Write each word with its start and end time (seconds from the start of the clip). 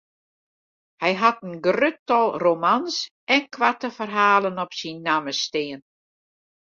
Hy 1.03 1.11
hat 1.21 1.37
in 1.47 1.53
grut 1.65 1.97
tal 2.07 2.27
romans 2.43 2.95
en 3.35 3.43
koarte 3.55 3.89
ferhalen 3.97 4.61
op 4.63 4.71
syn 4.79 4.97
namme 5.07 5.33
stean. 5.45 5.81